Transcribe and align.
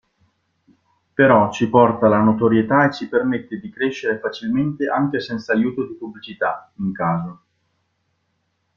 Però 1.13 1.51
ci 1.51 1.69
porta 1.69 2.07
la 2.07 2.19
notorietà 2.23 2.87
e 2.87 2.91
ci 2.91 3.07
permette 3.07 3.59
di 3.59 3.69
crescere 3.69 4.17
facilmente 4.17 4.87
anche 4.87 5.19
senza 5.19 5.53
aiuto 5.53 5.85
di 5.85 5.93
pubblicità, 5.93 6.71
in 6.77 6.91
caso. 6.91 7.41